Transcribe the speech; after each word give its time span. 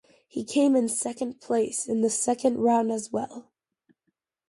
He 0.27 0.43
came 0.43 0.75
in 0.75 0.89
second 0.89 1.39
place 1.41 1.87
in 1.87 2.01
the 2.01 2.09
second 2.09 2.57
round 2.57 2.91
as 2.91 3.11
well. 3.11 3.51